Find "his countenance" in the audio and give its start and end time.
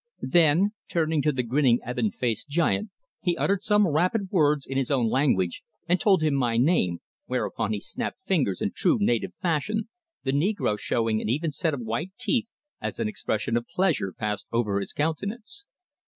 14.79-15.67